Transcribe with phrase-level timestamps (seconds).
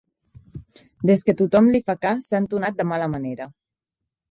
[1.09, 3.51] Des que tothom li fa cas s'ha entonat de mala manera.